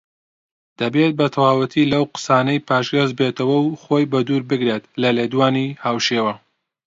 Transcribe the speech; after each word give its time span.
دەبێت 0.79 1.11
بەتەواوەتی 1.19 1.89
لەو 1.93 2.03
قسانەی 2.13 2.63
پاشگەزبێتەوە 2.67 3.57
و 3.61 3.67
خۆی 3.83 4.09
بە 4.11 4.19
دوور 4.27 4.43
بگرێت 4.49 4.83
لە 5.01 5.09
لێدوانی 5.17 5.67
هاوشێوە 5.83 6.33